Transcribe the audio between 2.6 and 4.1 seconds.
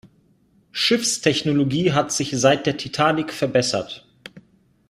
der Titanic verbessert.